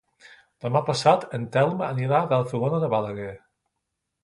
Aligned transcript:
Demà 0.63 0.81
passat 0.87 1.25
en 1.39 1.45
Telm 1.57 1.85
anirà 1.89 2.17
a 2.23 2.31
Vallfogona 2.33 2.83
de 2.87 2.91
Balaguer. 2.97 3.31